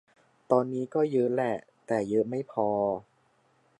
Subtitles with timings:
[0.51, 1.55] ตอนนี้ก็เยอะแหละ
[1.87, 2.67] แต่เยอะไม่พอ